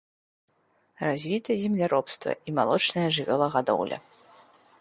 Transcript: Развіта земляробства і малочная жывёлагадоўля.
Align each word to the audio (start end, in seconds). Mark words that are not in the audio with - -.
Развіта 1.07 1.51
земляробства 1.65 2.31
і 2.51 2.57
малочная 2.61 3.07
жывёлагадоўля. 3.19 3.97